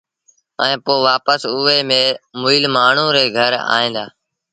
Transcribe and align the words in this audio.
ائيٚݩ 0.63 0.81
پو 0.85 0.93
وآپس 1.05 1.41
اُئي 1.53 1.79
مئيٚل 2.41 2.63
مآڻهوٚٚݩ 2.75 3.13
ري 3.15 3.25
گھر 3.37 3.51
ائيٚݩ 3.75 3.93
دآ 3.95 4.05